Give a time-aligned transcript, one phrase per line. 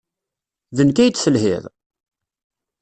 [0.75, 1.63] D nekk ay d-telhiḍ?